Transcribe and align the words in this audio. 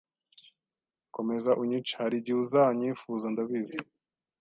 Komeza 1.15 1.51
unyice 1.61 1.91
harigihe 1.99 2.37
uza 2.43 2.61
nyifuza 2.77 3.25
ndabizi 3.33 3.77